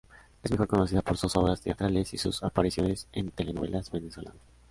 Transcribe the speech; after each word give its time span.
Es 0.41 0.49
mejor 0.49 0.67
conocida 0.67 1.03
por 1.03 1.15
sus 1.15 1.35
obras 1.35 1.61
teatrales 1.61 2.15
y 2.15 2.17
sus 2.17 2.41
apariciones 2.41 3.07
en 3.13 3.29
telenovelas 3.29 3.91
venezolanas. 3.91 4.41